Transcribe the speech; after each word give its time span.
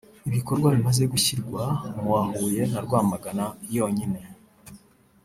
ibikorwa 0.29 0.67
bimaze 0.75 1.03
gushyirwa 1.13 1.63
mu 1.97 2.05
wa 2.13 2.21
Huye 2.31 2.63
na 2.71 2.79
Rwamagana 2.85 3.45
yonyine 3.75 4.19